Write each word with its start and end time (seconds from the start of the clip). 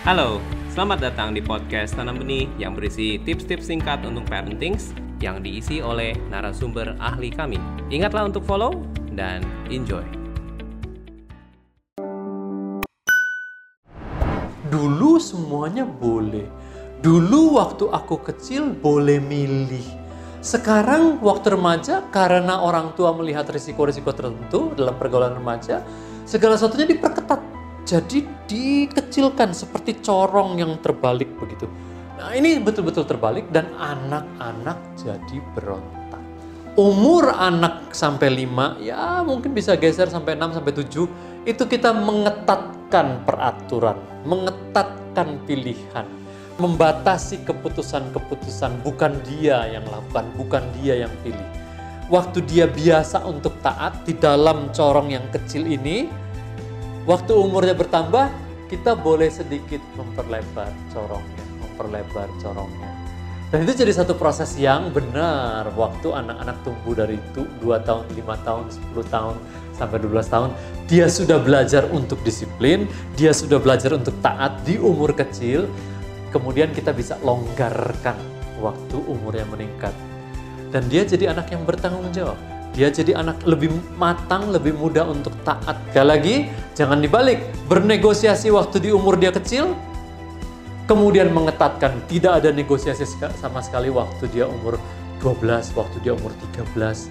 Halo, 0.00 0.40
selamat 0.72 1.12
datang 1.12 1.36
di 1.36 1.44
podcast 1.44 1.92
Tanam 1.92 2.24
Benih 2.24 2.48
yang 2.56 2.72
berisi 2.72 3.20
tips-tips 3.20 3.68
singkat 3.68 4.00
untuk 4.00 4.24
parenting 4.32 4.80
yang 5.20 5.44
diisi 5.44 5.84
oleh 5.84 6.16
narasumber 6.32 6.96
ahli 6.96 7.28
kami. 7.28 7.60
Ingatlah 7.92 8.32
untuk 8.32 8.40
follow 8.48 8.80
dan 9.12 9.44
enjoy. 9.68 10.00
Dulu 14.72 15.20
semuanya 15.20 15.84
boleh. 15.84 16.48
Dulu 17.04 17.60
waktu 17.60 17.92
aku 17.92 18.24
kecil 18.24 18.72
boleh 18.72 19.20
milih. 19.20 19.84
Sekarang 20.40 21.20
waktu 21.20 21.60
remaja 21.60 22.08
karena 22.08 22.56
orang 22.64 22.96
tua 22.96 23.12
melihat 23.12 23.44
risiko-risiko 23.52 24.16
tertentu 24.16 24.72
dalam 24.72 24.96
pergaulan 24.96 25.36
remaja, 25.36 25.84
segala 26.24 26.56
sesuatunya 26.56 26.88
diperketat 26.88 27.59
jadi 27.90 28.22
dikecilkan 28.46 29.50
seperti 29.50 29.98
corong 29.98 30.62
yang 30.62 30.78
terbalik 30.78 31.26
begitu. 31.42 31.66
Nah 32.14 32.30
ini 32.38 32.62
betul-betul 32.62 33.02
terbalik 33.02 33.50
dan 33.50 33.66
anak-anak 33.74 34.78
jadi 34.94 35.42
berontak. 35.58 36.22
Umur 36.78 37.34
anak 37.34 37.90
sampai 37.90 38.46
5 38.46 38.78
ya 38.78 39.26
mungkin 39.26 39.50
bisa 39.50 39.74
geser 39.74 40.06
sampai 40.06 40.38
6 40.38 40.62
sampai 40.62 40.70
7 40.70 41.50
itu 41.50 41.62
kita 41.66 41.90
mengetatkan 41.90 43.26
peraturan, 43.26 43.98
mengetatkan 44.22 45.42
pilihan, 45.50 46.06
membatasi 46.62 47.42
keputusan-keputusan 47.42 48.86
bukan 48.86 49.18
dia 49.26 49.66
yang 49.66 49.82
lakukan, 49.90 50.30
bukan 50.38 50.62
dia 50.78 51.02
yang 51.02 51.12
pilih. 51.26 51.48
Waktu 52.06 52.46
dia 52.46 52.70
biasa 52.70 53.26
untuk 53.26 53.58
taat 53.66 54.06
di 54.06 54.14
dalam 54.14 54.70
corong 54.70 55.10
yang 55.10 55.26
kecil 55.34 55.66
ini, 55.66 56.06
waktu 57.08 57.32
umurnya 57.32 57.72
bertambah, 57.76 58.28
kita 58.70 58.94
boleh 58.94 59.28
sedikit 59.32 59.82
memperlebar 59.98 60.70
corongnya, 60.94 61.44
memperlebar 61.62 62.28
corongnya. 62.38 62.90
Dan 63.50 63.66
itu 63.66 63.82
jadi 63.82 63.90
satu 63.90 64.14
proses 64.14 64.54
yang 64.54 64.94
benar 64.94 65.74
waktu 65.74 66.06
anak-anak 66.14 66.62
tumbuh 66.62 66.94
dari 66.94 67.18
itu 67.18 67.42
2 67.58 67.82
tahun, 67.82 68.06
5 68.14 68.46
tahun, 68.46 68.64
10 68.94 69.02
tahun, 69.10 69.34
sampai 69.74 69.98
12 70.06 70.30
tahun. 70.30 70.50
Dia 70.86 71.10
sudah 71.10 71.42
belajar 71.42 71.82
untuk 71.90 72.22
disiplin, 72.22 72.86
dia 73.18 73.34
sudah 73.34 73.58
belajar 73.58 73.90
untuk 73.90 74.14
taat 74.22 74.62
di 74.62 74.78
umur 74.78 75.18
kecil. 75.18 75.66
Kemudian 76.30 76.70
kita 76.70 76.94
bisa 76.94 77.18
longgarkan 77.26 78.14
waktu 78.62 78.96
umurnya 79.10 79.42
meningkat. 79.50 79.90
Dan 80.70 80.86
dia 80.86 81.02
jadi 81.02 81.34
anak 81.34 81.50
yang 81.50 81.66
bertanggung 81.66 82.06
jawab 82.14 82.38
dia 82.70 82.86
jadi 82.86 83.18
anak 83.18 83.42
lebih 83.42 83.74
matang, 83.98 84.54
lebih 84.54 84.78
mudah 84.78 85.02
untuk 85.10 85.34
taat. 85.42 85.74
Sekali 85.90 86.06
lagi, 86.06 86.36
jangan 86.78 87.02
dibalik. 87.02 87.42
Bernegosiasi 87.66 88.54
waktu 88.54 88.78
di 88.78 88.90
umur 88.94 89.18
dia 89.18 89.34
kecil, 89.34 89.74
kemudian 90.86 91.34
mengetatkan. 91.34 91.98
Tidak 92.06 92.42
ada 92.42 92.54
negosiasi 92.54 93.02
sama 93.42 93.58
sekali 93.58 93.90
waktu 93.90 94.30
dia 94.30 94.46
umur 94.46 94.78
12, 95.18 95.74
waktu 95.74 95.96
dia 96.06 96.14
umur 96.14 96.30
13. 96.54 97.10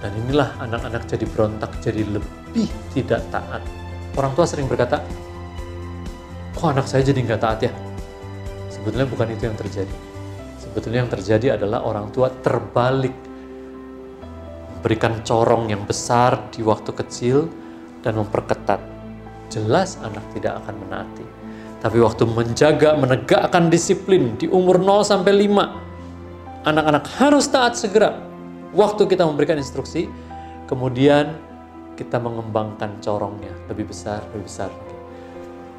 Dan 0.00 0.10
inilah 0.26 0.58
anak-anak 0.58 1.06
jadi 1.06 1.26
berontak, 1.28 1.70
jadi 1.78 2.02
lebih 2.10 2.66
tidak 2.90 3.22
taat. 3.30 3.62
Orang 4.18 4.34
tua 4.34 4.42
sering 4.42 4.66
berkata, 4.66 4.98
kok 6.58 6.66
anak 6.66 6.90
saya 6.90 7.06
jadi 7.06 7.20
nggak 7.30 7.40
taat 7.40 7.60
ya? 7.62 7.72
Sebetulnya 8.74 9.06
bukan 9.06 9.28
itu 9.30 9.46
yang 9.46 9.54
terjadi. 9.54 9.94
Sebetulnya 10.58 11.06
yang 11.06 11.12
terjadi 11.12 11.46
adalah 11.60 11.86
orang 11.86 12.10
tua 12.10 12.26
terbalik 12.42 13.29
berikan 14.80 15.20
corong 15.24 15.68
yang 15.68 15.84
besar 15.84 16.48
di 16.52 16.64
waktu 16.64 16.90
kecil 16.96 17.48
dan 18.00 18.16
memperketat. 18.16 18.80
Jelas 19.52 20.00
anak 20.00 20.24
tidak 20.32 20.60
akan 20.64 20.74
menaati. 20.86 21.26
Tapi 21.80 21.96
waktu 22.00 22.28
menjaga, 22.28 22.96
menegakkan 22.96 23.72
disiplin 23.72 24.36
di 24.36 24.48
umur 24.48 24.76
0 24.76 25.00
sampai 25.00 25.48
5, 25.48 26.68
anak-anak 26.68 27.04
harus 27.16 27.48
taat 27.48 27.76
segera. 27.76 28.20
Waktu 28.76 29.08
kita 29.08 29.24
memberikan 29.24 29.56
instruksi, 29.56 30.06
kemudian 30.68 31.32
kita 31.96 32.20
mengembangkan 32.20 33.00
corongnya 33.00 33.52
lebih 33.72 33.88
besar, 33.88 34.20
lebih 34.32 34.44
besar. 34.44 34.70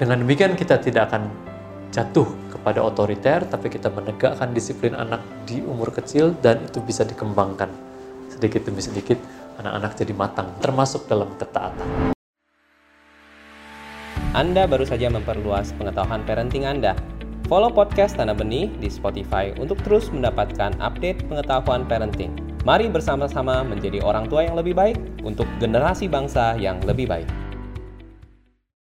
Dengan 0.00 0.24
demikian 0.24 0.56
kita 0.56 0.80
tidak 0.80 1.12
akan 1.12 1.28
jatuh 1.92 2.26
kepada 2.48 2.80
otoriter, 2.80 3.44
tapi 3.44 3.68
kita 3.68 3.92
menegakkan 3.92 4.56
disiplin 4.56 4.96
anak 4.96 5.20
di 5.44 5.60
umur 5.60 5.92
kecil 5.92 6.32
dan 6.40 6.64
itu 6.64 6.80
bisa 6.80 7.04
dikembangkan 7.04 7.89
sedikit 8.40 8.64
demi 8.64 8.80
sedikit 8.80 9.20
anak-anak 9.60 9.92
jadi 10.00 10.16
matang, 10.16 10.48
termasuk 10.64 11.04
dalam 11.04 11.28
ketaatan. 11.36 12.16
Anda 14.32 14.64
baru 14.64 14.88
saja 14.88 15.12
memperluas 15.12 15.76
pengetahuan 15.76 16.24
parenting 16.24 16.64
Anda. 16.64 16.96
Follow 17.50 17.68
podcast 17.68 18.16
Tanah 18.16 18.32
Benih 18.32 18.72
di 18.80 18.88
Spotify 18.88 19.52
untuk 19.60 19.76
terus 19.84 20.08
mendapatkan 20.08 20.72
update 20.80 21.28
pengetahuan 21.28 21.84
parenting. 21.84 22.32
Mari 22.64 22.88
bersama-sama 22.88 23.60
menjadi 23.66 24.00
orang 24.00 24.30
tua 24.30 24.48
yang 24.48 24.56
lebih 24.56 24.72
baik 24.72 24.96
untuk 25.26 25.44
generasi 25.60 26.08
bangsa 26.08 26.56
yang 26.56 26.80
lebih 26.86 27.10
baik. 27.10 27.28